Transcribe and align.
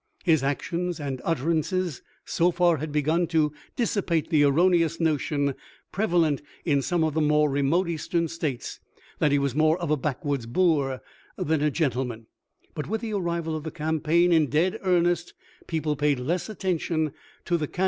His 0.23 0.41
actions 0.41 0.99
and 0.99 1.21
utterances 1.23 2.01
so 2.25 2.49
far 2.49 2.77
had 2.77 2.91
begun 2.91 3.27
to 3.27 3.53
dissipate 3.75 4.31
the 4.31 4.43
erroneous 4.43 4.99
notion 4.99 5.53
prev 5.93 6.09
alent 6.09 6.41
in 6.65 6.81
some 6.81 7.03
of 7.03 7.13
the 7.13 7.21
more 7.21 7.51
remote 7.51 7.87
Eastern 7.87 8.27
States, 8.27 8.79
that 9.19 9.31
he 9.31 9.37
was 9.37 9.53
more 9.53 9.77
of 9.79 9.91
a 9.91 9.97
backwoods 9.97 10.47
boor 10.47 11.01
than 11.37 11.61
a 11.61 11.69
gen 11.69 11.91
tleman; 11.91 12.25
but 12.73 12.87
with 12.89 13.01
the 13.01 13.13
arrival 13.13 13.55
of 13.55 13.63
the 13.63 13.69
campaign 13.69 14.31
in 14.33 14.47
dead 14.49 14.79
earnest, 14.81 15.35
people 15.67 15.95
paid 15.95 16.17
less 16.19 16.49
attention 16.49 17.11
to 17.11 17.11
the 17.11 17.11
can 17.11 17.11
464 17.11 17.11
THE 17.13 17.53
LIFE 17.53 17.61
OF 17.61 17.69
LTN^COLN. 17.73 17.79